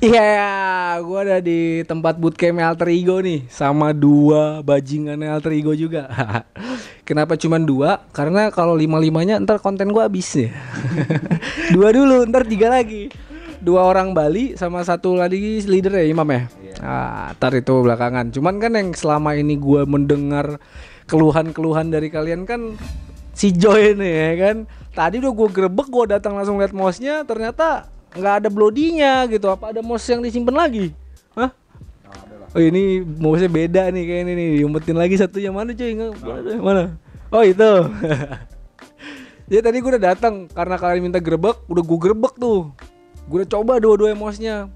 Iya, 0.00 0.96
gua 1.04 1.20
ada 1.28 1.44
di 1.44 1.84
tempat 1.84 2.16
bootcamp 2.16 2.56
alter 2.56 2.88
ego 2.88 3.20
nih 3.20 3.44
sama 3.52 3.92
dua 3.92 4.64
bajingan 4.64 5.20
alter 5.28 5.52
ego 5.52 5.76
juga. 5.76 6.08
Kenapa 7.08 7.36
cuma 7.36 7.60
dua? 7.60 8.08
Karena 8.16 8.48
kalau 8.48 8.72
lima 8.72 8.96
limanya 8.96 9.36
ntar 9.44 9.60
konten 9.60 9.92
gua 9.92 10.08
habis 10.08 10.32
ya. 10.32 10.56
dua 11.76 11.92
dulu, 11.92 12.24
ntar 12.32 12.48
tiga 12.48 12.72
lagi. 12.72 13.12
Dua 13.60 13.84
orang 13.84 14.16
Bali 14.16 14.56
sama 14.56 14.80
satu 14.88 15.20
lagi 15.20 15.60
leader 15.68 16.00
ya 16.00 16.08
Imam 16.08 16.24
ya. 16.32 16.48
Ah, 16.80 17.36
ntar 17.36 17.52
itu 17.60 17.84
belakangan. 17.84 18.32
Cuman 18.32 18.56
kan 18.56 18.72
yang 18.72 18.96
selama 18.96 19.36
ini 19.36 19.60
gua 19.60 19.84
mendengar 19.84 20.56
keluhan-keluhan 21.12 21.92
dari 21.92 22.08
kalian 22.08 22.48
kan 22.48 22.72
si 23.36 23.52
Joy 23.52 24.00
nih 24.00 24.12
ya 24.16 24.32
kan. 24.48 24.56
Tadi 24.96 25.20
udah 25.20 25.32
gue 25.36 25.48
grebek, 25.54 25.86
gue 25.86 26.04
datang 26.18 26.34
langsung 26.34 26.58
lihat 26.58 26.74
mouse-nya, 26.74 27.22
ternyata 27.22 27.86
nggak 28.14 28.34
ada 28.44 28.48
blodinya 28.50 29.26
gitu. 29.30 29.46
Apa 29.50 29.74
ada 29.74 29.80
mouse 29.82 30.06
yang 30.10 30.22
disimpan 30.22 30.56
lagi? 30.56 30.94
Hah? 31.34 31.50
Oh 32.50 32.58
ini 32.58 32.98
mouse-nya 33.06 33.46
beda 33.46 33.82
nih 33.94 34.04
kayak 34.06 34.22
ini 34.26 34.32
nih. 34.34 34.48
Diumpetin 34.62 34.98
lagi 34.98 35.14
satunya 35.14 35.54
mana 35.54 35.70
cuy? 35.70 35.94
Mana? 36.58 36.98
Oh 37.30 37.46
itu. 37.46 37.70
Jadi 39.50 39.62
tadi 39.66 39.76
gue 39.82 39.90
udah 39.98 40.04
datang 40.14 40.46
karena 40.50 40.78
kalian 40.78 41.10
minta 41.10 41.18
grebek, 41.18 41.66
udah 41.66 41.82
gue 41.82 41.98
grebek 41.98 42.34
tuh. 42.38 42.70
Gue 43.26 43.42
udah 43.42 43.50
coba 43.50 43.78
dua-dua 43.78 44.14
mouse-nya. 44.14 44.70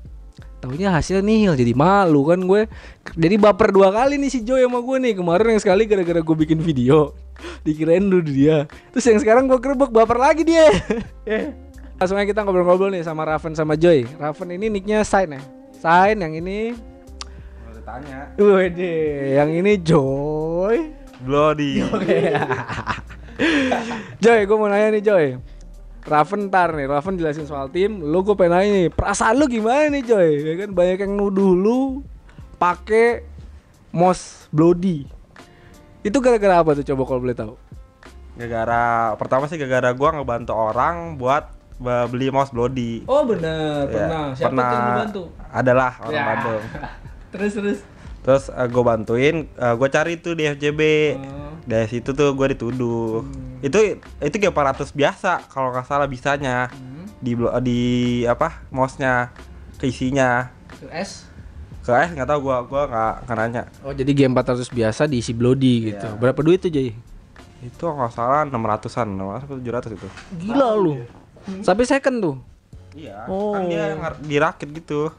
Taunya 0.62 0.88
hasilnya 0.96 1.20
nihil 1.20 1.54
jadi 1.58 1.76
malu 1.76 2.24
kan 2.30 2.40
gue. 2.40 2.70
Jadi 3.14 3.36
baper 3.36 3.68
dua 3.74 3.92
kali 3.92 4.16
nih 4.16 4.30
si 4.32 4.40
Joy 4.42 4.64
sama 4.64 4.80
gue 4.82 4.96
nih. 5.02 5.12
Kemarin 5.18 5.58
yang 5.58 5.62
sekali 5.62 5.84
gara-gara 5.84 6.22
gue 6.22 6.36
bikin 6.46 6.58
video. 6.62 7.12
Dikirain 7.66 8.06
dulu 8.06 8.22
dia. 8.24 8.70
Terus 8.94 9.04
yang 9.10 9.18
sekarang 9.18 9.50
gue 9.50 9.58
grebek 9.58 9.90
baper 9.90 10.18
lagi 10.18 10.42
dia. 10.46 10.70
Langsung 11.98 12.18
aja 12.18 12.26
kita 12.26 12.42
ngobrol-ngobrol 12.42 12.90
nih 12.90 13.06
sama 13.06 13.22
Raven 13.22 13.54
sama 13.54 13.78
Joy. 13.78 14.06
Raven 14.18 14.50
ini 14.54 14.66
nicknya 14.68 15.06
Sign 15.06 15.38
ya. 15.38 15.42
Sign 15.78 16.20
yang 16.20 16.34
ini 16.34 16.74
tanya 17.84 18.32
Wede, 18.40 18.96
yang 19.36 19.52
ini 19.52 19.76
Joy. 19.78 20.90
Bloody 21.20 21.80
Joy, 24.24 24.40
gue 24.48 24.56
mau 24.56 24.72
nanya 24.72 24.96
nih 24.96 25.04
Joy. 25.04 25.26
Raven 26.04 26.52
ntar 26.52 26.76
nih, 26.76 26.88
Raven 26.88 27.16
jelasin 27.16 27.48
soal 27.48 27.68
tim. 27.68 28.00
Lu 28.00 28.24
gue 28.24 28.36
pengen 28.36 28.56
nanya 28.56 28.70
nih, 28.72 28.88
perasaan 28.88 29.36
lu 29.36 29.46
gimana 29.48 29.92
nih 29.92 30.02
Joy? 30.04 30.28
Ya 30.42 30.54
kan 30.64 30.70
banyak 30.72 30.98
yang 31.04 31.12
nuduh 31.12 31.52
lu 31.52 31.80
pakai 32.56 33.24
mouse 33.92 34.48
bloody. 34.48 35.04
Itu 36.04 36.20
gara-gara 36.20 36.60
apa 36.60 36.76
tuh 36.76 36.84
coba 36.88 37.02
kalau 37.04 37.20
boleh 37.20 37.36
tahu? 37.36 37.54
gara-gara 38.34 39.14
pertama 39.14 39.46
sih 39.46 39.54
gara-gara 39.54 39.94
gua 39.94 40.10
ngebantu 40.10 40.58
orang 40.58 41.14
buat 41.14 41.46
beli 41.76 42.28
mouse 42.28 42.48
Bloody 42.48 43.02
Oh 43.04 43.22
benar, 43.24 43.82
Ya, 43.82 43.90
pernah. 43.90 44.22
Siapa 44.30 44.48
pernah 44.48 44.64
tuh 44.64 44.76
yang 44.76 44.98
bantu? 45.00 45.22
adalah 45.50 45.90
orang 46.00 46.12
Ya. 46.12 46.24
Bandung 46.28 46.62
terus 47.32 47.52
terus. 47.52 47.78
terus 48.20 48.44
gue 48.48 48.82
bantuin 48.82 49.36
gue 49.50 49.88
cari 49.88 50.14
tuh 50.16 50.32
di 50.32 50.44
FJB 50.44 50.80
Oh. 51.16 51.52
dari 51.62 51.86
situ 51.86 52.10
tuh 52.10 52.30
gue 52.30 52.46
dituduh 52.50 53.26
itu 53.60 53.78
itu 54.18 54.34
kayak 54.34 54.54
400 54.76 54.90
biasa 54.90 55.30
kalau 55.46 55.70
nggak 55.70 55.84
salah 55.84 56.06
bisanya 56.06 56.68
Hmm. 56.68 57.04
di 57.16 57.32
blo- 57.32 57.52
di 57.58 57.80
apa 58.24 58.64
mouse-nya 58.68 59.32
keisinya 59.76 60.52
S. 60.88 61.26
ke 61.80 61.90
S 61.90 62.08
nggak 62.10 62.24
tahu 62.26 62.40
gua 62.42 62.62
gua 62.62 62.82
nggak 63.20 63.34
nanya 63.34 63.62
Oh 63.80 63.90
jadi 63.90 64.08
game 64.14 64.32
400 64.32 64.68
biasa 64.68 65.04
diisi 65.04 65.32
bloody 65.32 65.90
gitu. 65.90 66.06
Iya. 66.06 66.16
Berapa 66.16 66.40
duit 66.40 66.58
tuh 66.58 66.68
Joy? 66.68 66.92
itu 67.60 67.80
nggak 67.82 68.08
salah 68.10 68.44
600-an 68.44 69.08
600 69.10 69.40
atau 69.42 69.56
700 69.56 69.92
itu 69.94 70.08
Gila 70.38 70.68
lu. 70.74 71.00
Sampai 71.60 71.84
second 71.84 72.16
tuh. 72.18 72.36
iya 72.94 73.26
Oh. 73.26 73.52
kan 73.52 73.66
dia 73.66 73.96
dirakit 74.22 74.70
gitu 74.70 75.10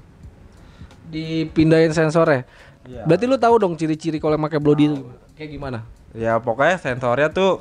Dipindahin 1.06 1.92
sensornya. 1.92 2.48
Iya. 2.86 3.06
Berarti 3.06 3.26
lu 3.26 3.38
tahu 3.38 3.56
dong 3.58 3.74
ciri-ciri 3.76 4.18
kalau 4.18 4.38
yang 4.38 4.46
pakai 4.46 4.62
bloody 4.62 4.90
itu 4.90 5.06
kayak 5.36 5.52
gimana? 5.52 5.80
ya 6.16 6.40
pokoknya 6.40 6.80
sensornya 6.80 7.28
tuh 7.28 7.60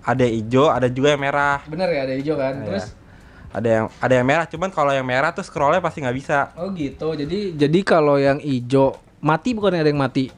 ada 0.00 0.24
yang 0.24 0.40
hijau 0.40 0.72
ada 0.72 0.88
juga 0.88 1.12
yang 1.12 1.20
merah 1.20 1.60
Bener 1.68 1.84
ya 1.92 2.08
ada 2.08 2.14
hijau 2.16 2.34
kan. 2.34 2.54
Iya. 2.56 2.66
Terus 2.66 2.84
ada 3.50 3.68
yang 3.68 3.86
ada 4.00 4.14
yang 4.14 4.26
merah 4.26 4.46
cuman 4.48 4.70
kalau 4.70 4.92
yang 4.94 5.04
merah 5.04 5.30
tuh 5.30 5.44
scrollnya 5.44 5.84
pasti 5.84 6.00
nggak 6.00 6.16
bisa 6.16 6.54
oh 6.56 6.72
gitu. 6.72 7.12
Jadi 7.12 7.54
jadi 7.54 7.78
kalau 7.84 8.16
yang 8.16 8.40
hijau 8.40 8.96
mati 9.20 9.52
bukan 9.52 9.76
ada 9.76 9.90
yang 9.90 10.00
mati. 10.00 10.32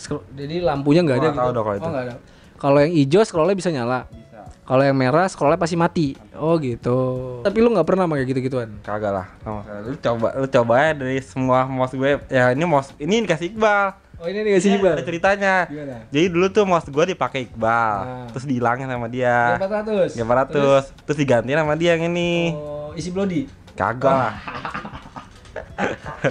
Scroll- 0.00 0.24
jadi 0.32 0.64
lampunya 0.64 1.04
nggak 1.04 1.18
ada 1.18 1.28
nggak 1.28 1.36
tahu 1.36 1.50
gitu. 1.50 1.54
dong 1.54 1.64
kalau 1.64 1.76
oh 1.76 1.78
itu. 1.78 1.88
nggak 1.92 2.04
ada. 2.08 2.14
Kalau 2.56 2.78
yang 2.80 2.92
hijau 2.96 3.22
scrollnya 3.22 3.56
bisa 3.58 3.70
nyala. 3.70 4.00
bisa 4.08 4.31
Kalau 4.62 4.78
yang 4.80 4.94
merah 4.94 5.26
scrollnya 5.26 5.56
pasti 5.56 5.74
mati. 5.74 6.08
Oh 6.32 6.54
gitu. 6.56 6.96
Tapi 7.42 7.58
lu 7.58 7.70
nggak 7.70 7.82
pernah 7.84 8.06
pakai 8.06 8.24
gitu-gituan. 8.24 8.78
kagak 8.80 9.10
lah 9.12 9.26
sama 9.40 9.60
sekali. 9.60 9.82
lu 9.84 9.96
coba 9.98 10.28
lu 10.34 10.46
coba 10.48 10.72
ya 10.78 10.90
dari 10.92 11.18
semua 11.18 11.58
mouse 11.64 11.92
gue 11.92 12.10
ya 12.26 12.50
ini 12.50 12.62
mouse 12.62 12.94
ini 12.96 13.22
dikasih 13.22 13.50
Iqbal 13.50 13.98
Oh 14.16 14.30
ini 14.30 14.38
nih 14.40 14.54
kasih 14.54 14.70
Ini 14.72 14.86
ada 14.86 15.02
ceritanya 15.02 15.54
Gimana? 15.66 16.06
jadi 16.08 16.26
dulu 16.30 16.46
tuh 16.48 16.62
mouse 16.62 16.86
gue 16.86 17.04
dipakai 17.08 17.42
Iqbal 17.44 17.94
Nah. 17.98 18.26
terus 18.30 18.46
dihilangin 18.46 18.86
sama 18.86 19.06
dia 19.06 19.58
400. 19.58 20.14
ya 20.14 20.22
400 20.22 20.94
terus 21.02 21.18
digantiin 21.18 21.58
sama 21.58 21.74
dia 21.74 21.98
yang 21.98 22.06
ini 22.06 22.54
Oh, 22.54 22.94
isi 22.94 23.10
bloody. 23.10 23.50
kagak 23.74 24.14
lah 24.14 24.34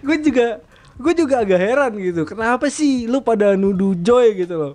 gue 0.00 0.16
juga 0.22 0.46
gue 0.96 1.12
juga 1.14 1.34
agak 1.38 1.60
heran 1.60 1.92
gitu 1.94 2.24
kenapa 2.24 2.66
sih 2.68 3.04
lu 3.04 3.20
pada 3.20 3.52
nuduh 3.52 3.92
Joy 3.94 4.32
gitu 4.38 4.54
loh 4.56 4.72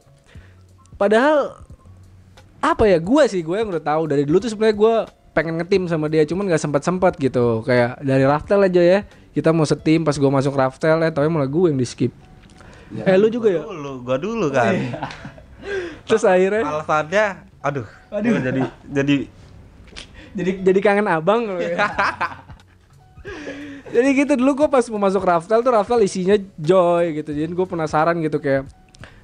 padahal 0.96 1.63
apa 2.64 2.88
ya 2.88 3.04
gue 3.04 3.24
sih 3.28 3.44
gue 3.44 3.56
yang 3.60 3.68
udah 3.68 3.84
tahu. 3.84 4.08
Dari 4.08 4.24
dulu 4.24 4.40
tuh 4.40 4.48
sebenarnya 4.48 4.80
gue 4.80 4.94
pengen 5.36 5.60
ngetim 5.60 5.92
sama 5.92 6.08
dia 6.08 6.24
cuman 6.24 6.48
nggak 6.48 6.62
sempat 6.64 6.88
sempat 6.88 7.20
gitu. 7.20 7.68
Kayak 7.68 8.00
dari 8.00 8.24
Raftel 8.24 8.64
aja 8.64 8.80
ya. 8.80 9.00
Kita 9.36 9.52
mau 9.52 9.68
setim 9.68 10.08
pas 10.08 10.16
gue 10.16 10.32
masuk 10.32 10.56
Raftel 10.56 11.04
ya 11.04 11.12
tapi 11.12 11.28
malah 11.28 11.50
gue 11.50 11.68
yang 11.68 11.76
di 11.76 11.84
skip 11.84 12.16
eh 13.02 13.18
lu 13.18 13.28
juga 13.34 13.50
ya? 13.50 13.62
dulu 13.66 14.06
gua 14.06 14.18
dulu 14.22 14.48
kan. 14.54 14.74
Terus 16.06 16.24
akhirnya? 16.28 16.62
Alasannya 16.62 17.26
aduh 17.64 17.88
Aduh. 18.12 18.44
jadi 18.44 18.62
jadi 18.92 19.16
jadi 20.36 20.52
jadi 20.62 20.80
kangen 20.84 21.08
abang 21.08 21.48
lu 21.48 21.64
ya. 21.64 21.80
jadi 23.96 24.08
gitu 24.14 24.34
dulu 24.36 24.66
gue 24.66 24.68
pas 24.70 24.84
mau 24.94 25.02
masuk 25.02 25.24
Raftel 25.26 25.66
tuh 25.66 25.74
Raftel 25.74 26.06
isinya 26.06 26.38
Joy 26.60 27.24
gitu. 27.24 27.32
Jadi 27.34 27.50
gue 27.50 27.68
penasaran 27.68 28.20
gitu 28.22 28.38
kayak 28.38 28.70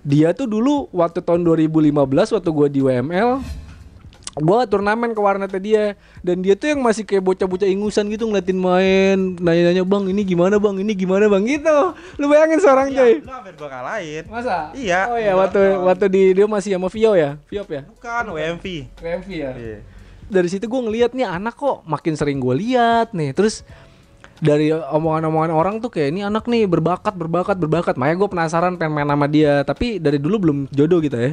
dia 0.04 0.32
tuh 0.32 0.48
dulu 0.48 0.88
waktu 0.96 1.20
tahun 1.20 1.44
2015 1.44 2.36
waktu 2.36 2.50
gue 2.50 2.68
di 2.72 2.80
WML 2.84 3.44
gue 4.40 4.60
turnamen 4.72 5.12
ke 5.12 5.20
warnetnya 5.20 5.62
dia. 5.62 5.86
Dan 6.24 6.40
dia 6.40 6.56
tuh 6.56 6.72
yang 6.72 6.80
masih 6.80 7.04
kayak 7.04 7.24
bocah-bocah 7.24 7.68
ingusan 7.68 8.08
gitu 8.08 8.28
ngeliatin 8.28 8.56
main 8.56 9.18
nanya-nanya 9.40 9.84
bang 9.84 10.04
ini 10.12 10.22
gimana 10.24 10.56
bang? 10.58 10.76
Ini 10.80 10.92
gimana 10.96 11.26
bang? 11.28 11.44
Gitu. 11.44 11.78
Lu 12.20 12.26
bayangin 12.32 12.60
seorang 12.64 12.88
Joy 12.94 13.20
lu 13.20 13.32
hampir 13.32 13.54
gua 13.60 13.70
kalahin. 13.70 14.24
Masa? 14.32 14.72
Iya. 14.76 15.12
oh 15.12 15.20
ya 15.20 15.34
waktu 15.36 15.62
waktu 15.84 16.06
di 16.08 16.22
dia 16.36 16.48
masih 16.48 16.80
sama 16.80 16.88
Vio 16.88 17.12
ya? 17.16 17.36
Viop 17.52 17.68
ya? 17.68 17.82
Bukan 17.84 18.24
WMV 18.36 18.66
WMV 19.00 19.30
ya? 19.30 19.52
Iya. 19.56 19.80
dari 20.30 20.46
situ 20.46 20.70
gue 20.70 20.78
ngeliat 20.78 21.18
nih 21.18 21.26
anak 21.26 21.58
kok 21.58 21.82
makin 21.90 22.14
sering 22.14 22.38
gue 22.38 22.54
lihat 22.54 23.18
nih. 23.18 23.34
Terus 23.34 23.66
dari 24.40 24.72
omongan-omongan 24.72 25.52
orang 25.52 25.76
tuh 25.84 25.92
kayak 25.92 26.16
ini 26.16 26.24
anak 26.24 26.48
nih 26.48 26.64
berbakat 26.66 27.14
berbakat 27.16 27.60
berbakat. 27.60 27.96
Makanya 28.00 28.18
gue 28.24 28.30
penasaran 28.32 28.74
pengen 28.80 28.96
main 28.96 29.08
sama 29.08 29.28
dia. 29.28 29.64
Tapi 29.68 30.00
dari 30.00 30.20
dulu 30.20 30.40
belum 30.40 30.58
jodoh 30.72 31.00
gitu 31.04 31.18
ya. 31.20 31.32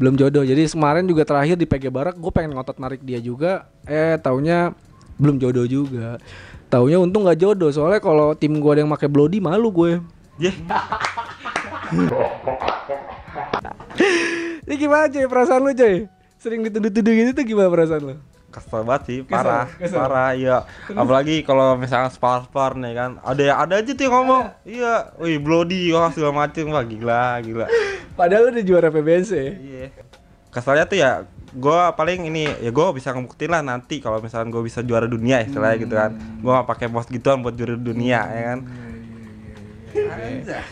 Belum 0.00 0.16
jodoh. 0.16 0.44
Jadi 0.44 0.72
kemarin 0.72 1.04
juga 1.04 1.28
terakhir 1.28 1.56
di 1.60 1.68
PG 1.68 1.92
Barak 1.92 2.16
gue 2.16 2.32
pengen 2.32 2.56
ngotot 2.56 2.80
narik 2.80 3.04
dia 3.04 3.20
juga. 3.20 3.68
Eh 3.84 4.16
taunya 4.20 4.72
belum 5.20 5.36
jodoh 5.36 5.68
juga. 5.68 6.16
Taunya 6.72 6.96
untung 6.96 7.28
nggak 7.28 7.40
jodoh. 7.40 7.68
Soalnya 7.68 8.00
kalau 8.00 8.32
tim 8.32 8.56
gue 8.56 8.70
ada 8.72 8.80
yang 8.84 8.92
pakai 8.92 9.08
bloody 9.12 9.38
malu 9.44 9.68
gue. 9.68 10.00
Yeh. 10.40 10.56
ini 14.64 14.74
gimana 14.80 15.12
cuy? 15.12 15.28
Perasaan 15.28 15.60
lu 15.60 15.76
cuy? 15.76 16.08
Sering 16.40 16.64
dituduh-tuduh 16.64 17.12
gitu 17.12 17.30
tuh 17.36 17.44
gimana 17.44 17.68
perasaan 17.68 18.00
lu 18.00 18.16
kesel 18.50 18.82
banget 18.82 19.02
sih 19.06 19.18
parah 19.22 19.70
kesel. 19.78 19.96
parah 19.96 20.34
iya. 20.34 20.66
Apalagi 20.90 21.46
kalau 21.46 21.78
misalnya 21.78 22.10
spar 22.10 22.44
spar 22.44 22.74
nih 22.74 22.92
kan. 22.98 23.10
Ada 23.22 23.62
ada 23.62 23.74
aja 23.78 23.90
tuh 23.94 24.02
yang 24.04 24.14
ngomong. 24.20 24.44
Iya. 24.66 25.14
Wih 25.22 25.38
bloody 25.38 25.94
wah 25.94 26.10
segala 26.10 26.46
macem. 26.46 26.66
Wah 26.68 26.82
gila 26.82 27.38
gila. 27.40 27.66
Padahal 28.18 28.50
udah 28.50 28.64
juara 28.66 28.90
PBNC 28.90 29.30
ya? 29.30 29.52
Iya. 29.54 29.86
Keselnya 30.50 30.84
tuh 30.90 30.98
ya 30.98 31.10
gue 31.50 31.80
paling 31.98 32.30
ini 32.30 32.46
ya 32.62 32.70
gue 32.70 32.86
bisa 32.94 33.10
ngebuktiin 33.10 33.50
lah 33.50 33.62
nanti 33.62 33.98
kalau 33.98 34.22
misalnya 34.22 34.54
gue 34.54 34.62
bisa 34.62 34.82
juara 34.82 35.06
dunia 35.06 35.46
istilahnya 35.46 35.76
gitu 35.78 35.94
kan. 35.94 36.10
Gue 36.42 36.50
gak 36.50 36.68
pakai 36.68 36.86
mouse 36.90 37.06
gituan 37.06 37.46
buat 37.46 37.54
juara 37.54 37.78
dunia 37.78 38.20
ya 38.26 38.42
kan. 38.54 38.60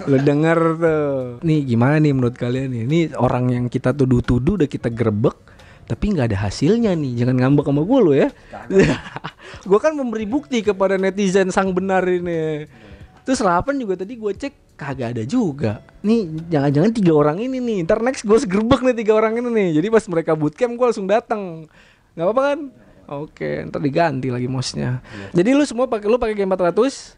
Lu 0.07 0.19
denger 0.19 0.59
tuh. 0.79 1.15
Nih 1.47 1.63
gimana 1.63 2.03
nih 2.03 2.11
menurut 2.11 2.35
kalian 2.35 2.75
nih? 2.75 2.83
Ini 2.91 2.99
orang 3.19 3.55
yang 3.55 3.65
kita 3.71 3.95
tuduh-tuduh 3.95 4.59
udah 4.63 4.69
kita 4.71 4.91
grebek 4.91 5.58
tapi 5.89 6.13
nggak 6.13 6.31
ada 6.31 6.39
hasilnya 6.45 6.93
nih. 6.93 7.25
Jangan 7.25 7.37
ngambek 7.41 7.67
sama 7.67 7.83
gue 7.83 7.99
lo 8.05 8.13
ya. 8.13 8.29
gue 9.69 9.79
kan 9.81 9.97
memberi 9.97 10.29
bukti 10.29 10.61
kepada 10.61 11.01
netizen 11.01 11.49
sang 11.49 11.73
benar 11.73 12.05
ini. 12.05 12.69
Terus 13.25 13.41
Rapan 13.41 13.81
juga 13.81 13.97
tadi 13.97 14.21
gue 14.21 14.33
cek 14.37 14.77
kagak 14.77 15.17
ada 15.17 15.25
juga. 15.25 15.81
Nih 16.05 16.29
jangan-jangan 16.53 16.93
tiga 16.93 17.13
orang 17.17 17.41
ini 17.41 17.57
nih. 17.59 17.89
Ntar 17.89 18.05
next 18.05 18.29
gue 18.29 18.37
segerbek 18.37 18.85
nih 18.85 18.97
tiga 19.01 19.17
orang 19.17 19.41
ini 19.41 19.49
nih. 19.49 19.69
Jadi 19.81 19.89
pas 19.89 20.05
mereka 20.13 20.37
bootcamp 20.37 20.77
gue 20.77 20.87
langsung 20.93 21.09
datang. 21.09 21.65
nggak 22.13 22.25
apa-apa 22.29 22.43
kan? 22.45 22.61
Oke, 23.09 23.65
ntar 23.65 23.81
diganti 23.81 24.29
lagi 24.29 24.45
mouse-nya. 24.45 25.01
Jadi 25.33 25.57
lu 25.57 25.65
semua 25.65 25.89
pakai 25.89 26.13
lu 26.13 26.21
pakai 26.21 26.37
game 26.37 26.53
400? 26.53 27.17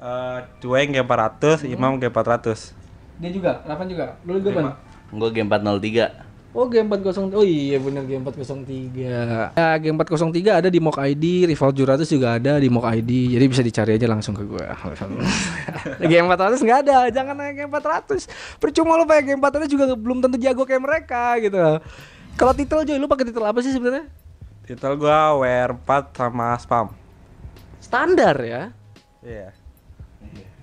Eh, 0.00 0.38
Cueng 0.64 0.96
G400, 0.96 1.68
Imam 1.68 2.00
G400. 2.00 2.72
Dia 3.20 3.28
juga, 3.28 3.60
8 3.68 3.84
juga. 3.84 4.16
Lu 4.24 4.40
gue 4.40 4.48
ban? 4.48 4.80
Gue 5.12 5.28
game 5.28 5.44
403. 5.52 6.29
Oh 6.50 6.66
game 6.66 6.90
403 6.90 7.30
Oh 7.30 7.46
iya 7.46 7.78
bener 7.78 8.02
game 8.10 8.26
403 8.26 9.54
Ya 9.54 9.78
game 9.78 9.94
403 9.94 10.58
ada 10.58 10.66
di 10.66 10.82
Mok 10.82 10.98
ID 10.98 11.46
Rival 11.46 11.70
Juratus 11.70 12.10
juga 12.10 12.42
ada 12.42 12.58
di 12.58 12.66
Mok 12.66 12.90
ID 12.90 13.38
Jadi 13.38 13.44
bisa 13.46 13.62
dicari 13.62 13.94
aja 13.94 14.10
langsung 14.10 14.34
ke 14.34 14.42
gue 14.42 14.66
Game 16.10 16.26
400 16.26 16.58
nggak 16.58 16.78
ada 16.90 17.06
Jangan 17.14 17.38
naik 17.38 17.54
game 17.54 17.70
400 17.70 18.58
Percuma 18.58 18.98
lu 18.98 19.06
pakai 19.06 19.30
game 19.30 19.38
400 19.38 19.70
juga 19.70 19.94
belum 19.94 20.18
tentu 20.26 20.42
jago 20.42 20.66
kayak 20.66 20.82
mereka 20.82 21.38
gitu 21.38 21.58
Kalau 22.34 22.52
titel 22.58 22.82
Joy 22.82 22.98
lu 22.98 23.06
pakai 23.06 23.30
titel 23.30 23.46
apa 23.46 23.62
sih 23.62 23.70
sebenarnya? 23.70 24.10
Titel 24.66 24.94
gua 24.96 25.34
WR4 25.34 26.14
sama 26.14 26.54
spam. 26.58 26.94
Standar 27.78 28.36
ya 28.42 28.62
Iya. 29.20 29.59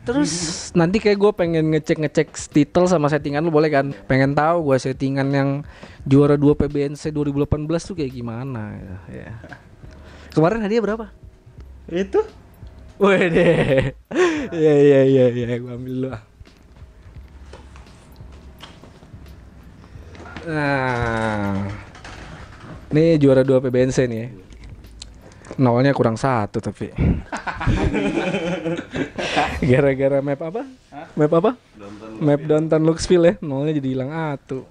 Terus 0.07 0.31
nanti 0.71 1.03
kayak 1.03 1.19
gue 1.19 1.31
pengen 1.35 1.67
ngecek-ngecek 1.75 2.31
titel 2.55 2.87
sama 2.87 3.11
settingan 3.11 3.43
lu 3.43 3.51
boleh 3.51 3.67
kan? 3.67 3.91
Pengen 4.07 4.31
tahu 4.31 4.71
gue 4.71 4.79
settingan 4.79 5.27
yang 5.35 5.49
juara 6.07 6.39
2 6.39 6.55
PBNC 6.55 7.11
2018 7.11 7.67
tuh 7.83 7.95
kayak 7.99 8.15
gimana 8.15 8.79
ya. 9.11 9.35
Kemarin 10.31 10.63
hadiah 10.63 10.79
berapa? 10.79 11.11
Itu 11.91 12.23
Wede. 12.97 13.51
Iya 14.47 14.73
iya 14.79 14.99
iya 15.03 15.25
iya 15.29 15.59
gua 15.59 15.75
ambil 15.75 15.93
dulu. 15.93 16.07
ah. 16.15 16.23
Nah. 20.47 21.67
Ini 22.87 23.19
juara 23.19 23.43
2 23.43 23.59
PBNC 23.67 23.97
nih 24.07 24.19
ya. 24.23 24.27
Nolnya 25.59 25.91
kurang 25.91 26.15
satu 26.15 26.63
tapi. 26.63 26.87
Gara-gara 29.61 30.21
map 30.21 30.41
apa? 30.41 30.61
Map 31.17 31.31
apa? 31.33 31.51
Map 32.21 32.41
Downtown 32.45 32.83
Luxville 32.85 33.25
ya. 33.25 33.33
Nolnya 33.41 33.77
jadi 33.77 33.89
hilang 33.93 34.11
atu. 34.13 34.65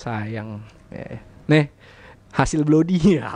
Sayang. 0.00 0.64
Ya, 0.88 1.18
ya. 1.18 1.20
Nih, 1.48 1.64
hasil 2.32 2.64
Bloody 2.64 3.20
ya. 3.20 3.28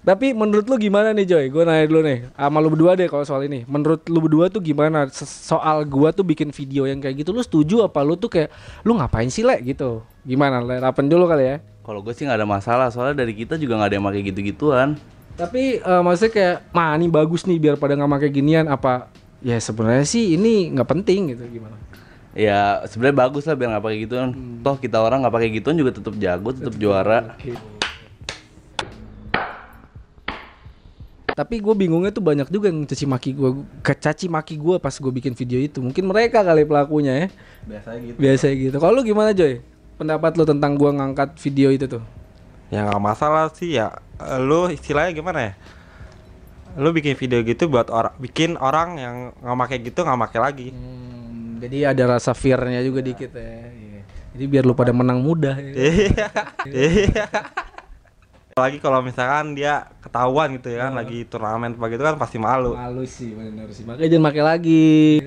Tapi 0.00 0.32
menurut 0.32 0.64
lu 0.64 0.80
gimana 0.80 1.12
nih 1.12 1.28
Joy? 1.28 1.52
Gue 1.52 1.62
nanya 1.68 1.84
dulu 1.84 2.00
nih 2.00 2.32
sama 2.32 2.56
lu 2.64 2.72
berdua 2.72 2.96
deh 2.96 3.04
kalau 3.04 3.20
soal 3.28 3.44
ini. 3.44 3.68
Menurut 3.68 4.00
lu 4.08 4.24
berdua 4.24 4.48
tuh 4.48 4.64
gimana 4.64 5.04
soal 5.12 5.84
gua 5.84 6.08
tuh 6.08 6.24
bikin 6.24 6.56
video 6.56 6.88
yang 6.88 7.04
kayak 7.04 7.20
gitu? 7.20 7.36
Lu 7.36 7.44
setuju 7.44 7.84
apa 7.84 8.00
lu 8.00 8.16
tuh 8.16 8.32
kayak 8.32 8.48
lu 8.80 8.96
ngapain 8.96 9.28
sih 9.28 9.44
le 9.44 9.60
gitu? 9.60 10.00
Gimana? 10.24 10.64
Le 10.64 10.80
rapen 10.80 11.04
dulu 11.04 11.28
kali 11.28 11.44
ya. 11.44 11.56
Kalau 11.84 12.00
gue 12.00 12.16
sih 12.16 12.24
nggak 12.24 12.38
ada 12.40 12.48
masalah, 12.48 12.88
soalnya 12.88 13.24
dari 13.24 13.36
kita 13.36 13.60
juga 13.60 13.76
nggak 13.76 13.88
ada 13.92 13.96
yang 14.00 14.06
pakai 14.08 14.22
gitu-gituan. 14.24 14.88
Tapi 15.40 15.80
eh, 15.80 16.02
maksudnya 16.04 16.32
kayak, 16.36 16.56
mah 16.76 16.92
ini 17.00 17.08
bagus 17.08 17.48
nih 17.48 17.56
biar 17.56 17.80
pada 17.80 17.96
nggak 17.96 18.12
pakai 18.12 18.28
ginian 18.28 18.68
apa? 18.68 19.08
Ya 19.40 19.56
sebenarnya 19.56 20.04
sih 20.04 20.36
ini 20.36 20.68
nggak 20.76 20.84
penting 20.84 21.32
gitu 21.32 21.48
gimana? 21.48 21.80
Ya 22.36 22.84
sebenarnya 22.84 23.16
bagus 23.24 23.48
lah 23.48 23.56
biar 23.56 23.72
nggak 23.72 23.84
pakai 23.88 23.98
gituan. 24.04 24.28
Toh 24.60 24.76
kita 24.76 25.00
orang 25.00 25.24
nggak 25.24 25.32
pakai 25.32 25.48
gituan 25.56 25.80
juga 25.80 25.96
tetap 25.96 26.12
jago, 26.20 26.52
tetap 26.52 26.76
juara. 26.76 27.40
Tapi 31.32 31.56
gue 31.56 31.72
bingungnya 31.72 32.12
tuh 32.12 32.20
banyak 32.20 32.52
juga 32.52 32.68
yang 32.68 32.84
caci 32.84 33.08
maki 33.08 33.32
gue, 33.32 33.64
kecaci 33.80 34.28
maki 34.28 34.60
gue 34.60 34.76
pas 34.76 34.92
gue 34.92 35.08
bikin 35.08 35.32
video 35.32 35.56
itu. 35.56 35.80
Mungkin 35.80 36.04
mereka 36.04 36.44
kali 36.44 36.68
pelakunya 36.68 37.16
ya. 37.16 37.26
biasanya 37.64 38.00
gitu. 38.04 38.16
Biasanya 38.20 38.54
gitu. 38.60 38.76
Kalau 38.76 38.92
lu 38.92 39.02
gimana 39.08 39.32
Joy? 39.32 39.64
Pendapat 39.96 40.36
lu 40.36 40.44
tentang 40.44 40.76
gua 40.80 40.96
ngangkat 40.96 41.36
video 41.40 41.68
itu 41.72 41.84
tuh? 41.84 42.19
Ya 42.70 42.86
nggak 42.86 43.02
masalah 43.02 43.50
sih 43.50 43.74
ya. 43.74 43.98
Lu 44.38 44.70
istilahnya 44.70 45.10
gimana 45.10 45.40
ya? 45.42 45.52
Lu 46.78 46.94
bikin 46.94 47.18
video 47.18 47.42
gitu 47.42 47.66
buat 47.66 47.90
orang 47.90 48.14
bikin 48.22 48.54
orang 48.54 48.88
yang 48.94 49.16
nggak 49.42 49.58
pakai 49.66 49.78
gitu 49.82 50.06
nggak 50.06 50.20
pakai 50.30 50.40
lagi. 50.40 50.68
Hmm, 50.70 51.58
jadi 51.58 51.90
ada 51.90 52.16
rasa 52.16 52.30
fear-nya 52.30 52.78
juga 52.86 53.02
dikit 53.02 53.34
ya. 53.34 53.74
Iya. 53.74 54.00
Jadi 54.38 54.44
biar 54.46 54.62
lu 54.62 54.78
pada 54.78 54.94
menang 54.94 55.18
mudah 55.18 55.58
ya. 55.58 55.74
Iya. 55.74 56.28
Iya. 56.70 57.26
Apalagi 58.54 58.78
kalau 58.78 59.02
misalkan 59.02 59.58
dia 59.58 59.90
ketahuan 59.98 60.54
gitu 60.58 60.70
ya 60.70 60.86
kan 60.86 60.94
lagi 60.94 61.26
turnamen 61.26 61.74
apa 61.74 61.86
gitu 61.90 62.02
kan 62.06 62.14
pasti 62.22 62.38
malu. 62.38 62.78
Malu 62.78 63.02
sih 63.02 63.34
bener 63.34 63.66
sih. 63.74 63.82
Makanya 63.82 64.14
jangan 64.14 64.26
pakai 64.30 64.42
lagi. 64.46 65.18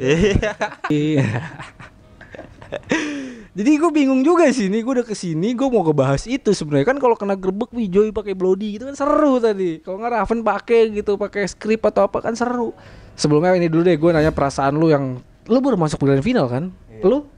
Iya. 0.87 1.27
Iya. 3.53 3.61
Jadi 3.61 3.71
gue 3.77 3.91
bingung 3.93 4.21
juga 4.25 4.49
sih 4.49 4.65
nih, 4.65 4.81
gue 4.81 4.93
udah 4.97 5.05
ke 5.05 5.13
sini, 5.13 5.53
gue 5.53 5.67
mau 5.69 5.85
ngebahas 5.85 6.25
itu 6.25 6.57
sebenarnya 6.57 6.89
kan 6.89 6.97
kalau 6.97 7.13
kena 7.13 7.37
gerbek 7.37 7.69
Wijoy 7.69 8.09
pakai 8.09 8.33
bloody 8.33 8.81
gitu 8.81 8.89
kan 8.89 8.97
seru 8.97 9.37
tadi. 9.37 9.77
Kalau 9.85 10.01
nggak 10.01 10.11
Raven 10.17 10.41
pakai 10.41 10.89
gitu, 10.89 11.21
pakai 11.21 11.45
script 11.45 11.85
atau 11.85 12.09
apa 12.09 12.17
kan 12.17 12.33
seru. 12.33 12.73
Sebelumnya 13.13 13.53
ini 13.53 13.69
dulu 13.69 13.85
deh, 13.85 13.93
gue 13.93 14.09
nanya 14.09 14.33
perasaan 14.33 14.73
lu 14.73 14.89
yang 14.89 15.21
lu 15.45 15.57
baru 15.61 15.77
masuk 15.77 16.01
grand 16.01 16.25
final 16.25 16.49
kan? 16.49 16.73
Lu 17.05 17.29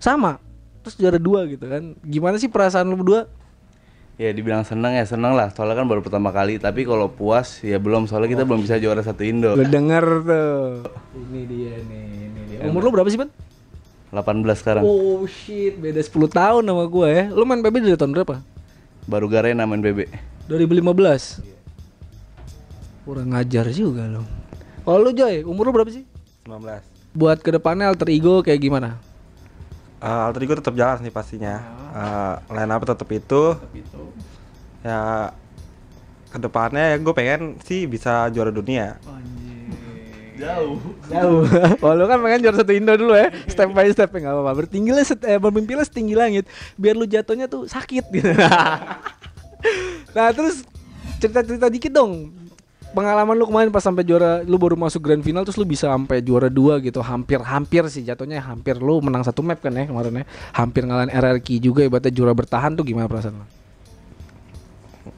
sama. 0.00 0.40
Terus 0.82 0.96
juara 0.96 1.20
dua 1.20 1.44
gitu 1.44 1.68
kan? 1.68 2.00
Gimana 2.00 2.40
sih 2.40 2.48
perasaan 2.48 2.88
lu 2.88 2.96
berdua? 2.96 3.28
Ya 4.16 4.32
dibilang 4.32 4.64
seneng 4.64 4.96
ya 4.96 5.04
seneng 5.04 5.36
lah, 5.36 5.52
soalnya 5.52 5.84
kan 5.84 5.86
baru 5.88 6.00
pertama 6.00 6.32
kali. 6.32 6.56
Tapi 6.56 6.88
kalau 6.88 7.12
puas 7.12 7.60
ya 7.60 7.76
belum, 7.76 8.08
soalnya 8.08 8.40
kita 8.40 8.44
belum 8.48 8.64
bisa 8.64 8.80
juara 8.80 9.04
satu 9.04 9.20
Indo. 9.20 9.52
Gue 9.52 9.68
denger 9.68 10.04
tuh. 10.24 10.88
Ini 11.12 11.40
dia 11.44 11.74
nih, 11.76 12.04
ini 12.24 12.40
dia. 12.48 12.58
Umur 12.72 12.88
lu 12.88 12.90
berapa 12.96 13.12
sih, 13.12 13.20
Ban? 13.20 13.28
18 14.12 14.44
sekarang. 14.60 14.84
Oh 14.84 15.24
shit, 15.24 15.80
beda 15.80 16.04
10 16.04 16.12
tahun 16.28 16.62
sama 16.68 16.84
gue 16.84 17.08
ya. 17.08 17.24
Lu 17.32 17.48
main 17.48 17.64
PB 17.64 17.80
dari 17.80 17.96
tahun 17.96 18.12
berapa? 18.12 18.44
Baru 19.08 19.24
Garena 19.32 19.64
main 19.64 19.80
BB. 19.80 20.04
2015. 20.52 21.40
Kurang 23.08 23.32
ngajar 23.32 23.72
juga 23.72 24.04
lo. 24.04 24.22
Kalau 24.84 25.00
lu 25.00 25.10
Joy, 25.16 25.48
umur 25.48 25.72
lu 25.72 25.72
berapa 25.72 25.88
sih? 25.88 26.04
19. 26.44 27.16
Buat 27.16 27.40
ke 27.40 27.56
depannya 27.56 27.88
alter 27.88 28.12
ego 28.12 28.44
kayak 28.44 28.60
gimana? 28.60 29.00
Eh, 30.04 30.20
alter 30.28 30.44
ego 30.44 30.60
tetap 30.60 30.76
jalan 30.76 31.00
sih 31.00 31.08
pastinya. 31.08 31.64
Eh, 31.96 32.34
line 32.52 32.68
up 32.68 32.84
tetap 32.84 33.08
itu. 33.08 33.56
Ya 34.84 35.32
ke 36.28 36.36
depannya 36.40 36.96
ya 36.96 36.96
gue 37.00 37.14
pengen 37.16 37.56
sih 37.64 37.88
bisa 37.88 38.28
juara 38.28 38.52
dunia. 38.52 39.00
Jauh. 40.36 40.80
Jauh. 41.12 41.42
Lu 41.98 42.04
kan 42.08 42.18
pengen 42.24 42.40
juara 42.44 42.56
satu 42.60 42.72
Indo 42.72 42.92
dulu 42.96 43.12
ya. 43.12 43.28
Step 43.48 43.68
by 43.72 43.88
step 43.92 44.10
enggak 44.16 44.32
apa-apa. 44.32 44.64
Bertinggilah 44.64 45.04
set, 45.04 45.20
eh, 45.28 45.36
bermimpilah 45.36 45.84
setinggi 45.84 46.16
langit 46.16 46.44
biar 46.80 46.96
lu 46.96 47.04
jatuhnya 47.04 47.46
tuh 47.48 47.68
sakit 47.68 48.04
gitu. 48.12 48.30
nah, 50.16 50.28
terus 50.32 50.64
cerita-cerita 51.20 51.68
dikit 51.68 51.92
dong. 51.92 52.32
Pengalaman 52.92 53.40
lu 53.40 53.48
kemarin 53.48 53.72
pas 53.72 53.80
sampai 53.80 54.04
juara 54.04 54.44
lu 54.44 54.60
baru 54.60 54.76
masuk 54.76 55.00
grand 55.00 55.24
final 55.24 55.48
terus 55.48 55.56
lu 55.56 55.64
bisa 55.64 55.88
sampai 55.88 56.20
juara 56.20 56.52
dua 56.52 56.76
gitu 56.84 57.00
hampir-hampir 57.00 57.88
sih 57.88 58.04
jatuhnya 58.04 58.44
hampir 58.44 58.76
lu 58.76 59.00
menang 59.00 59.24
satu 59.24 59.40
map 59.40 59.64
kan 59.64 59.72
ya 59.72 59.88
kemarin 59.88 60.20
ya 60.20 60.24
hampir 60.52 60.84
ngalahin 60.84 61.08
RRQ 61.08 61.56
juga 61.56 61.88
ibaratnya 61.88 62.12
juara 62.12 62.36
bertahan 62.36 62.76
tuh 62.76 62.84
gimana 62.84 63.08
perasaan 63.08 63.40
lu? 63.40 63.61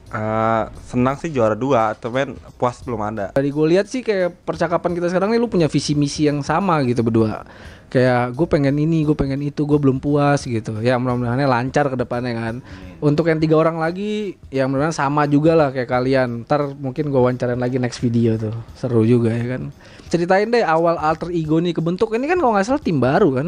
Eh, 0.05 0.63
senang 0.85 1.17
sih 1.17 1.33
juara 1.33 1.57
dua, 1.57 1.97
tapi 1.97 2.37
puas 2.61 2.77
belum 2.85 3.01
ada. 3.01 3.33
Dari 3.33 3.49
gue 3.49 3.65
lihat 3.73 3.89
sih 3.89 4.05
kayak 4.05 4.37
percakapan 4.45 4.93
kita 4.93 5.09
sekarang 5.09 5.33
nih 5.33 5.41
lu 5.41 5.49
punya 5.49 5.65
visi 5.65 5.97
misi 5.97 6.29
yang 6.29 6.45
sama 6.45 6.85
gitu 6.85 7.01
berdua. 7.01 7.41
Kayak 7.89 8.37
gue 8.37 8.47
pengen 8.49 8.75
ini, 8.77 9.01
gue 9.01 9.17
pengen 9.17 9.41
itu, 9.41 9.65
gue 9.65 9.79
belum 9.81 9.97
puas 9.97 10.45
gitu. 10.45 10.77
Ya 10.85 11.01
mudah-mudahan 11.01 11.41
lancar 11.49 11.89
ke 11.89 11.97
depannya 11.97 12.37
kan. 12.37 12.55
Untuk 13.01 13.27
yang 13.33 13.41
tiga 13.41 13.57
orang 13.57 13.81
lagi, 13.81 14.37
ya 14.53 14.69
mudah-mudahan 14.69 14.93
sama 14.93 15.25
juga 15.25 15.57
lah 15.57 15.73
kayak 15.73 15.89
kalian. 15.89 16.45
Ntar 16.45 16.77
mungkin 16.77 17.09
gue 17.09 17.19
wawancarin 17.19 17.57
lagi 17.57 17.81
next 17.81 17.97
video 17.97 18.37
tuh. 18.37 18.53
Seru 18.77 19.01
juga 19.09 19.33
ya 19.33 19.57
kan. 19.57 19.73
Ceritain 20.13 20.53
deh 20.53 20.61
awal 20.61 21.01
alter 21.01 21.33
ego 21.33 21.57
nih 21.57 21.73
kebentuk. 21.73 22.13
Ini 22.13 22.29
kan 22.29 22.37
kalau 22.37 22.53
nggak 22.53 22.67
salah 22.69 22.81
tim 22.83 23.01
baru 23.01 23.41
kan. 23.41 23.47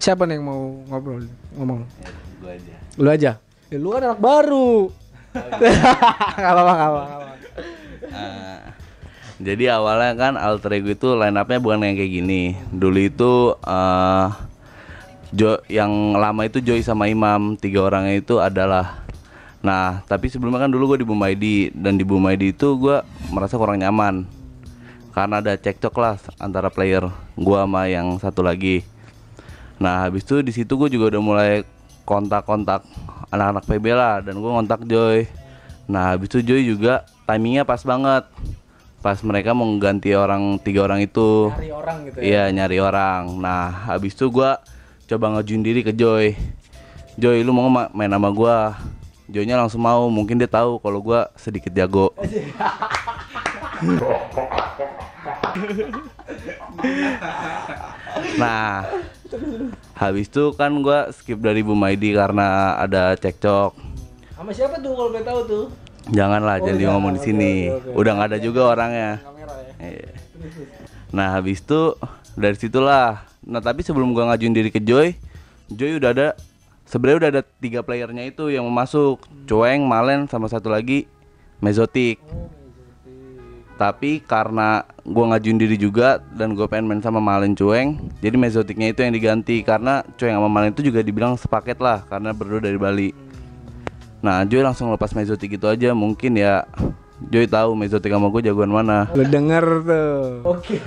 Siapa 0.00 0.24
nih 0.24 0.40
yang 0.40 0.44
mau 0.48 0.62
ngobrol 0.88 1.28
ngomong? 1.60 1.84
Gue 2.40 2.50
aja. 2.56 2.74
Lu 2.96 3.08
aja. 3.10 3.32
Ya, 3.68 3.76
lu 3.76 3.92
kan 3.92 4.00
anak 4.00 4.22
baru. 4.22 4.88
Gak 5.34 6.52
apa-apa, 6.52 6.72
gak 6.72 6.90
apa-apa. 6.90 7.26
Ah, 8.08 8.60
jadi 9.36 9.76
awalnya 9.76 10.12
kan 10.16 10.34
alter 10.40 10.80
ego 10.80 10.90
itu 10.94 11.08
line 11.12 11.36
up-nya 11.36 11.60
bukan 11.60 11.84
yang 11.84 11.96
kayak 11.98 12.12
gini. 12.12 12.56
Dulu 12.72 12.98
itu 12.98 13.32
eh 13.66 14.26
Jo 15.28 15.60
yang 15.68 16.16
lama 16.16 16.48
itu 16.48 16.64
Joy 16.64 16.80
sama 16.80 17.04
Imam 17.04 17.52
tiga 17.60 17.84
orangnya 17.84 18.16
itu 18.16 18.40
adalah 18.40 19.04
Nah, 19.58 20.06
tapi 20.06 20.30
sebelumnya 20.30 20.64
kan 20.64 20.70
dulu 20.70 20.94
gue 20.94 21.02
di 21.02 21.08
Bumaidi 21.08 21.56
dan 21.74 21.98
di 21.98 22.06
Bumaidi 22.06 22.54
itu 22.54 22.78
gue 22.78 23.02
merasa 23.34 23.58
kurang 23.58 23.82
nyaman 23.82 24.22
karena 25.10 25.42
ada 25.42 25.58
cekcok 25.58 25.94
lah 25.98 26.14
antara 26.38 26.70
player 26.70 27.10
gue 27.34 27.58
sama 27.58 27.90
yang 27.90 28.22
satu 28.22 28.46
lagi. 28.46 28.86
Nah, 29.82 30.06
habis 30.06 30.22
itu 30.22 30.46
di 30.46 30.54
situ 30.54 30.78
gue 30.78 30.86
juga 30.94 31.10
udah 31.10 31.22
mulai 31.22 31.50
kontak-kontak 32.08 32.88
anak-anak 33.28 33.64
PB 33.68 33.84
lah 33.92 34.24
dan 34.24 34.40
gue 34.40 34.48
kontak 34.48 34.80
Joy. 34.88 35.28
Nah, 35.84 36.16
habis 36.16 36.32
itu 36.32 36.40
Joy 36.40 36.64
juga 36.64 37.04
timingnya 37.28 37.68
pas 37.68 37.84
banget. 37.84 38.24
Pas 38.98 39.14
mereka 39.22 39.54
mau 39.54 39.68
ganti 39.78 40.10
orang 40.10 40.58
tiga 40.58 40.82
orang 40.88 41.04
itu. 41.04 41.54
Cari 41.54 41.70
orang 41.70 41.96
gitu 42.10 42.18
ya. 42.18 42.50
Iya 42.50 42.50
nyari 42.50 42.82
orang. 42.82 43.38
Nah 43.38 43.70
habis 43.86 44.10
itu 44.18 44.26
gua 44.26 44.58
coba 45.06 45.38
ngajuin 45.38 45.62
diri 45.62 45.86
ke 45.86 45.94
Joy. 45.94 46.34
Joy 47.14 47.46
lu 47.46 47.54
mau 47.54 47.70
ma- 47.70 47.92
main 47.94 48.10
sama 48.10 48.26
gua? 48.34 48.74
Joy-nya 49.30 49.54
langsung 49.54 49.86
mau. 49.86 50.10
Mungkin 50.10 50.34
dia 50.34 50.50
tahu 50.50 50.82
kalau 50.82 50.98
gua 50.98 51.30
sedikit 51.38 51.70
jago. 51.70 52.10
nah, 58.34 58.82
habis 59.94 60.26
itu 60.26 60.52
kan 60.54 60.72
gua 60.78 61.10
skip 61.10 61.38
dari 61.38 61.60
Bu 61.60 61.72
Maidi 61.72 62.12
karena 62.12 62.76
ada 62.76 63.12
cekcok. 63.14 63.72
Sama 64.32 64.50
siapa 64.50 64.78
tuh 64.78 64.94
kalau 64.94 65.10
boleh 65.10 65.24
tahu 65.24 65.40
tuh? 65.44 65.64
Janganlah, 66.08 66.56
Oh, 66.58 66.64
jangan. 66.64 66.88
ngomong 66.96 67.12
di 67.16 67.20
sini. 67.20 67.52
oke, 67.68 67.84
oke. 67.84 67.98
Udah 68.00 68.12
nggak 68.16 68.28
ada 68.32 68.38
juga 68.38 68.60
orangnya. 68.64 69.10
Kamera 69.20 69.54
ya. 69.60 69.72
Iya. 69.82 70.10
Nah 71.10 71.36
habis 71.36 71.60
itu 71.60 71.80
dari 72.32 72.56
situlah. 72.56 73.28
Nah 73.44 73.60
tapi 73.60 73.84
sebelum 73.84 74.12
gua 74.12 74.32
ngajuin 74.32 74.54
diri 74.54 74.70
ke 74.70 74.80
Joy, 74.80 75.12
Joy 75.68 76.00
udah 76.00 76.10
ada 76.12 76.28
sebenarnya 76.88 77.18
udah 77.18 77.30
ada 77.36 77.42
tiga 77.60 77.80
playernya 77.82 78.24
itu 78.24 78.48
yang 78.48 78.64
mau 78.64 78.80
masuk, 78.80 79.20
Cueng, 79.44 79.84
Malen, 79.84 80.24
sama 80.26 80.48
satu 80.48 80.72
lagi 80.72 81.04
Mezotik. 81.58 82.16
Tapi 83.78 84.18
karena 84.26 84.82
gua 85.06 85.30
ngajuin 85.30 85.54
diri 85.54 85.78
juga 85.78 86.18
dan 86.34 86.58
gue 86.58 86.66
pengen 86.66 86.90
main 86.90 86.98
sama 86.98 87.22
Malen 87.22 87.54
Cueng, 87.54 87.94
jadi 88.18 88.34
Mezotiknya 88.34 88.90
itu 88.90 89.06
yang 89.06 89.14
diganti 89.14 89.62
karena 89.62 90.02
Cueng 90.18 90.34
sama 90.34 90.50
Malen 90.50 90.74
itu 90.74 90.90
juga 90.90 90.98
dibilang 90.98 91.38
sepaket 91.38 91.78
lah 91.78 92.02
karena 92.10 92.34
berdua 92.34 92.58
dari 92.58 92.74
Bali. 92.74 93.14
Nah 94.18 94.42
Joy 94.42 94.66
langsung 94.66 94.90
lepas 94.90 95.14
Mezotik 95.14 95.54
itu 95.54 95.66
aja 95.70 95.94
mungkin 95.94 96.34
ya 96.34 96.66
Joy 97.30 97.46
tahu 97.46 97.78
Mezotik 97.78 98.10
sama 98.10 98.34
gue 98.34 98.50
jagoan 98.50 98.74
mana. 98.74 99.06
Lu 99.14 99.22
denger 99.22 99.86
tuh. 99.86 100.18
Oke. 100.42 100.82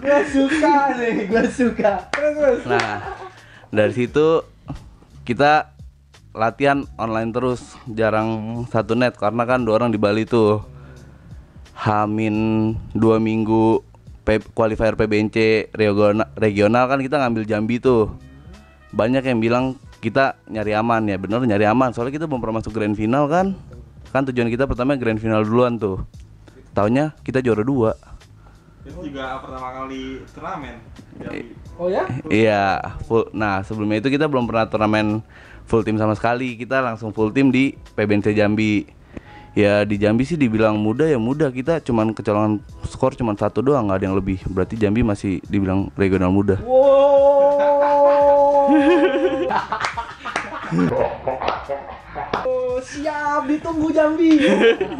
gua 0.00 0.20
suka 0.24 0.76
nih, 0.96 1.28
gua 1.28 1.44
suka. 1.52 1.92
Terus 2.16 2.32
terus. 2.40 2.60
Nah, 2.64 3.12
dari 3.68 3.92
situ 3.92 4.40
kita 5.28 5.72
latihan 6.32 6.88
online 6.96 7.32
terus, 7.32 7.76
jarang 7.88 8.62
satu 8.68 8.96
net 8.96 9.16
karena 9.20 9.44
kan 9.44 9.64
dua 9.64 9.80
orang 9.80 9.92
di 9.92 10.00
Bali 10.00 10.24
tuh. 10.24 10.64
Hamin 11.72 12.36
dua 12.92 13.16
minggu 13.18 13.82
P, 14.22 14.38
qualifier 14.54 14.94
PBNC 14.94 15.68
regional, 16.38 16.84
kan 16.86 17.00
kita 17.02 17.18
ngambil 17.18 17.42
Jambi 17.42 17.82
tuh. 17.82 18.12
Banyak 18.94 19.24
yang 19.24 19.40
bilang 19.42 19.74
kita 19.98 20.38
nyari 20.46 20.78
aman 20.78 21.10
ya, 21.10 21.16
bener 21.18 21.42
nyari 21.42 21.66
aman. 21.66 21.90
Soalnya 21.90 22.22
kita 22.22 22.26
belum 22.30 22.38
pernah 22.38 22.62
masuk 22.62 22.70
grand 22.76 22.94
final 22.94 23.26
kan. 23.26 23.56
Kan 24.12 24.28
tujuan 24.28 24.52
kita 24.52 24.68
pertama 24.68 24.94
grand 24.94 25.18
final 25.18 25.42
duluan 25.42 25.80
tuh. 25.80 26.04
Taunya 26.70 27.16
kita 27.24 27.42
juara 27.42 27.64
dua. 27.66 27.96
Itu 28.82 28.98
juga 29.06 29.38
pertama 29.38 29.68
kali 29.70 30.26
turnamen. 30.34 30.76
Oh 31.78 31.86
ya? 31.86 32.04
Iya, 32.26 32.64
full. 33.06 33.30
Nah, 33.30 33.62
sebelumnya 33.62 34.02
itu 34.02 34.10
kita 34.10 34.26
belum 34.26 34.50
pernah 34.50 34.66
turnamen 34.66 35.22
full 35.70 35.86
tim 35.86 35.94
sama 35.96 36.18
sekali. 36.18 36.58
Kita 36.58 36.82
langsung 36.82 37.14
full 37.14 37.30
tim 37.30 37.54
di 37.54 37.78
PBNC 37.94 38.34
Jambi. 38.34 38.84
Ya 39.52 39.84
di 39.84 40.00
Jambi 40.00 40.24
sih 40.24 40.34
dibilang 40.34 40.80
mudah 40.80 41.06
ya 41.06 41.20
mudah. 41.20 41.54
Kita 41.54 41.78
cuman 41.78 42.10
kecolongan 42.10 42.58
skor 42.88 43.14
cuman 43.14 43.38
satu 43.38 43.62
doang, 43.62 43.86
nggak 43.86 44.02
ada 44.02 44.06
yang 44.10 44.18
lebih. 44.18 44.42
Berarti 44.50 44.74
Jambi 44.74 45.06
masih 45.06 45.38
dibilang 45.46 45.88
regional 45.94 46.34
mudah. 46.34 46.58
Wow. 50.72 51.04
oh, 52.48 52.80
siap 52.80 53.44
ditunggu 53.44 53.92
Jambi. 53.92 54.40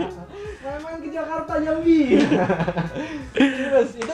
Main-main 0.62 1.00
ke 1.00 1.08
Jakarta 1.08 1.56
Jambi. 1.64 2.20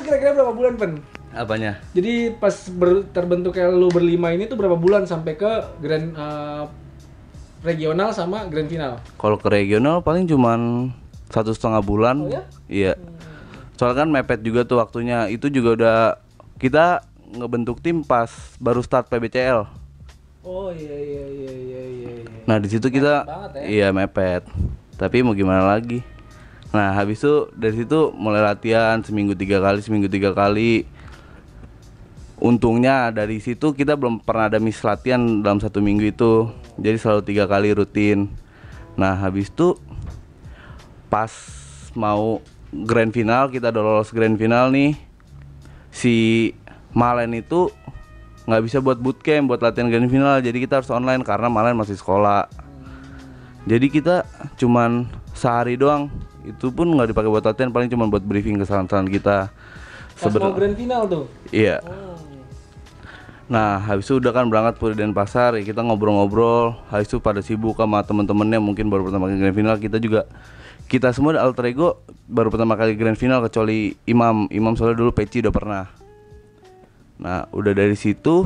Kira-kira 0.08 0.32
berapa 0.40 0.52
bulan 0.56 0.74
pen? 0.80 0.92
Apanya? 1.36 1.76
Jadi 1.92 2.32
pas 2.32 2.56
ber- 2.72 3.04
terbentuk 3.12 3.52
kayak 3.52 3.76
lu 3.76 3.92
berlima 3.92 4.32
ini 4.32 4.48
tuh 4.48 4.56
berapa 4.56 4.72
bulan 4.72 5.04
sampai 5.04 5.36
ke 5.36 5.52
grand 5.84 6.16
eh, 6.16 6.64
regional 7.60 8.16
sama 8.16 8.48
grand 8.48 8.72
final? 8.72 8.96
Kalau 9.20 9.36
ke 9.36 9.52
regional 9.52 10.00
paling 10.00 10.24
cuman 10.24 10.88
satu 11.28 11.52
setengah 11.52 11.84
bulan. 11.84 12.24
Oh 12.24 12.32
ya? 12.32 12.40
Iya. 12.72 12.96
Soalnya 13.76 14.00
kan 14.00 14.08
mepet 14.08 14.40
juga 14.40 14.64
tuh 14.64 14.80
waktunya. 14.80 15.28
Itu 15.28 15.52
juga 15.52 15.76
udah 15.76 15.98
kita 16.56 17.04
ngebentuk 17.28 17.84
tim 17.84 18.00
pas 18.00 18.32
baru 18.56 18.80
start 18.80 19.12
PBCL. 19.12 19.68
Oh 20.40 20.72
iya 20.72 20.96
iya 20.96 21.24
iya 21.28 21.52
iya 21.52 21.82
iya. 21.84 22.10
iya. 22.24 22.40
Nah 22.48 22.56
di 22.56 22.72
situ 22.72 22.88
kita 22.88 23.28
banget 23.28 23.60
ya. 23.60 23.62
iya 23.68 23.86
mepet. 23.92 24.40
Tapi 24.96 25.20
mau 25.20 25.36
gimana 25.36 25.68
lagi? 25.68 26.00
Nah 26.68 26.92
habis 26.92 27.24
itu 27.24 27.48
dari 27.56 27.74
situ 27.80 28.12
mulai 28.12 28.44
latihan 28.44 29.00
seminggu 29.00 29.32
tiga 29.32 29.60
kali 29.60 29.80
seminggu 29.80 30.08
tiga 30.08 30.36
kali. 30.36 30.84
Untungnya 32.38 33.10
dari 33.10 33.42
situ 33.42 33.74
kita 33.74 33.98
belum 33.98 34.22
pernah 34.22 34.46
ada 34.46 34.62
miss 34.62 34.84
latihan 34.84 35.42
dalam 35.42 35.58
satu 35.58 35.82
minggu 35.82 36.12
itu. 36.12 36.52
Jadi 36.78 36.96
selalu 37.00 37.22
tiga 37.26 37.44
kali 37.50 37.74
rutin. 37.74 38.30
Nah 38.94 39.16
habis 39.18 39.50
itu 39.50 39.74
pas 41.08 41.32
mau 41.96 42.44
grand 42.72 43.10
final 43.10 43.48
kita 43.48 43.72
udah 43.72 43.82
lolos 43.82 44.12
grand 44.12 44.36
final 44.36 44.68
nih 44.68 44.92
si 45.88 46.52
Malen 46.92 47.32
itu 47.32 47.72
nggak 48.44 48.62
bisa 48.64 48.78
buat 48.80 49.00
bootcamp 49.00 49.48
buat 49.48 49.60
latihan 49.60 49.88
grand 49.88 50.08
final 50.08 50.40
jadi 50.40 50.56
kita 50.56 50.80
harus 50.80 50.92
online 50.92 51.24
karena 51.24 51.48
Malen 51.48 51.80
masih 51.80 51.96
sekolah 51.96 52.48
jadi 53.64 53.86
kita 53.88 54.16
cuman 54.60 55.08
sehari 55.32 55.80
doang 55.80 56.12
itu 56.48 56.66
pun 56.68 56.88
nggak 56.88 57.12
dipakai 57.12 57.28
buat 57.28 57.44
latihan 57.44 57.68
paling 57.68 57.88
cuma 57.88 58.08
buat 58.08 58.20
briefing 58.20 58.56
kesalahan-kesalahan 58.56 59.08
kita 59.08 59.36
Pas 60.18 60.26
mau 60.26 60.50
Seben- 60.50 60.56
grand 60.56 60.74
final 60.74 61.02
tuh. 61.06 61.24
iya 61.50 61.78
Oh. 61.84 62.16
Nah, 63.48 63.80
habis 63.80 64.04
itu 64.04 64.20
udah 64.20 64.28
kan 64.28 64.44
berangkat 64.44 64.76
ke 64.76 64.92
Denpasar, 64.92 65.56
ya 65.56 65.64
kita 65.64 65.80
ngobrol-ngobrol. 65.80 66.76
Habis 66.92 67.08
itu 67.08 67.16
pada 67.16 67.40
sibuk 67.40 67.80
sama 67.80 68.04
temen-temennya 68.04 68.60
mungkin 68.60 68.92
baru 68.92 69.08
pertama 69.08 69.24
kali 69.24 69.40
grand 69.40 69.56
final. 69.56 69.76
Kita 69.80 69.96
juga 69.96 70.28
kita 70.84 71.16
semua 71.16 71.32
alter 71.40 71.72
ego 71.72 71.96
baru 72.28 72.52
pertama 72.52 72.76
kali 72.76 72.92
grand 72.92 73.16
final 73.16 73.40
kecuali 73.40 73.96
Imam. 74.04 74.52
Imam 74.52 74.76
soalnya 74.76 75.00
dulu 75.00 75.16
Peci 75.16 75.40
udah 75.40 75.48
pernah. 75.48 75.88
Nah, 77.16 77.48
udah 77.48 77.72
dari 77.72 77.96
situ 77.96 78.44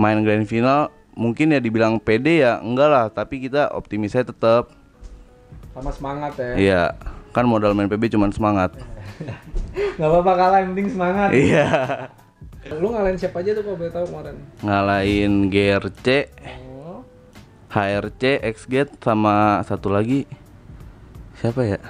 main 0.00 0.16
grand 0.24 0.48
final 0.48 0.88
mungkin 1.12 1.52
ya 1.52 1.60
dibilang 1.60 2.00
pede 2.00 2.40
ya 2.40 2.56
enggak 2.56 2.88
lah, 2.88 3.06
tapi 3.12 3.36
kita 3.36 3.68
optimisnya 3.68 4.24
tetap. 4.24 4.72
Sama 5.72 5.90
semangat 5.90 6.32
ya. 6.36 6.50
Iya, 6.54 6.82
kan 7.32 7.44
modal 7.44 7.72
main 7.72 7.88
PB 7.88 8.12
cuman 8.12 8.28
semangat. 8.28 8.76
Gak 9.98 10.04
apa-apa 10.04 10.32
kalah 10.34 10.58
yang 10.60 10.72
penting 10.72 10.88
semangat. 10.90 11.30
Iya. 11.32 11.66
Lu 12.76 12.92
ngalahin 12.92 13.16
siapa 13.16 13.40
aja 13.40 13.52
tuh 13.52 13.62
kalau 13.62 13.76
boleh 13.76 13.90
tahu 13.90 14.04
kemarin? 14.06 14.36
Ngalahin 14.60 15.32
GRC, 15.48 16.06
Oh. 16.78 17.00
HRC, 17.70 18.22
XGate 18.44 18.92
sama 19.00 19.64
satu 19.64 19.88
lagi 19.88 20.28
siapa 21.34 21.64
ya? 21.66 21.80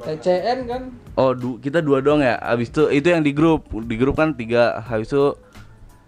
TCN 0.00 0.58
kan? 0.64 0.82
Oh, 1.12 1.34
du- 1.34 1.58
kita 1.58 1.78
dua 1.78 2.00
doang 2.00 2.18
ya. 2.18 2.38
Habis 2.38 2.70
itu 2.70 2.88
itu 2.88 3.06
yang 3.06 3.20
di 3.20 3.30
grup. 3.30 3.66
Di 3.68 3.94
grup 3.94 4.16
kan 4.16 4.32
tiga. 4.32 4.80
Habis 4.80 5.10
itu 5.10 5.34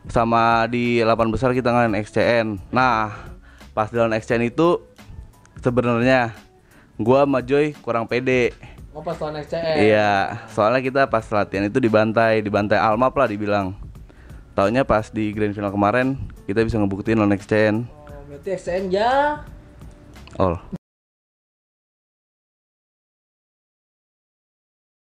sama 0.08 0.64
di 0.64 0.98
8 0.98 1.28
besar 1.28 1.52
kita 1.52 1.68
ngalahin 1.68 1.98
XCN. 1.98 2.46
Nah, 2.70 3.12
pas 3.70 3.90
lawan 3.90 4.14
XCN 4.14 4.48
itu 4.48 4.80
sebenarnya 5.58 6.32
gua 7.00 7.24
sama 7.24 7.40
Joy 7.40 7.72
kurang 7.80 8.04
pede. 8.04 8.52
Oh 8.92 9.00
pas 9.00 9.16
lawan 9.16 9.40
XCN. 9.40 9.74
Iya, 9.86 10.44
soalnya 10.50 10.82
kita 10.82 11.06
pas 11.06 11.22
latihan 11.30 11.64
itu 11.64 11.78
dibantai, 11.78 12.42
dibantai 12.42 12.76
Almap 12.76 13.14
lah 13.16 13.30
dibilang. 13.30 13.72
Taunya 14.52 14.82
pas 14.82 15.08
di 15.08 15.30
grand 15.30 15.54
final 15.54 15.72
kemarin 15.72 16.18
kita 16.44 16.60
bisa 16.66 16.76
ngebuktiin 16.76 17.16
lawan 17.16 17.38
XCN. 17.38 17.86
Oh, 17.86 18.20
berarti 18.28 18.58
XCN 18.58 18.90
ya. 18.90 19.40
All. 20.36 20.79